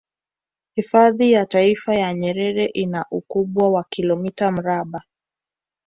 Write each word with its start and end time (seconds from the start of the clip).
Hifadhi 0.75 1.31
ya 1.31 1.45
taifa 1.45 1.95
ya 1.95 2.13
Nyerere 2.13 2.65
ina 2.65 3.05
ukubwa 3.11 3.69
wa 3.69 3.83
kilomita 3.89 4.51
mraba 4.51 5.03